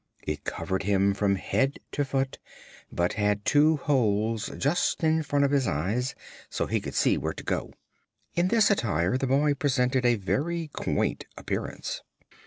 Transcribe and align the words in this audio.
It 0.23 0.45
covered 0.45 0.81
him 0.81 1.13
from 1.13 1.35
head 1.35 1.77
to 1.91 2.03
foot, 2.03 2.39
but 2.91 3.13
had 3.13 3.45
two 3.45 3.77
holes 3.77 4.49
just 4.57 5.03
in 5.03 5.21
front 5.21 5.45
of 5.45 5.51
his 5.51 5.67
eyes, 5.67 6.15
so 6.49 6.65
he 6.65 6.81
could 6.81 6.95
see 6.95 7.19
where 7.19 7.33
to 7.33 7.43
go. 7.43 7.71
In 8.33 8.47
this 8.47 8.71
attire 8.71 9.15
the 9.15 9.27
boy 9.27 9.53
presented 9.53 10.03
a 10.03 10.15
very 10.15 10.69
quaint 10.73 11.25
appearance. 11.37 12.01